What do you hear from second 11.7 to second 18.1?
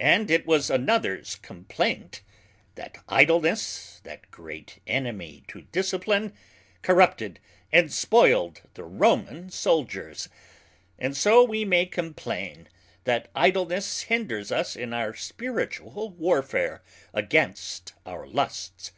complain, that Idleness hinders us in our Spiritual Warfare against